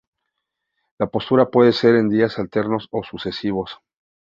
[0.97, 3.77] La postura puede ser en días alternos o sucesivos.